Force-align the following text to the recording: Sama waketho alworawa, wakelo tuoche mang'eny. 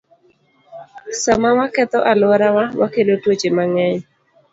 Sama 1.23 1.49
waketho 1.59 1.99
alworawa, 2.11 2.63
wakelo 2.79 3.13
tuoche 3.21 3.49
mang'eny. 3.57 3.99